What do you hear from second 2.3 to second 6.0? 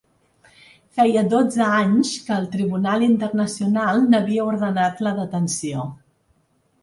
el tribunal internacional n’havia ordenat la detenció.